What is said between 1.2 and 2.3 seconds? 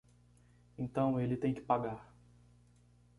ele tem que pagar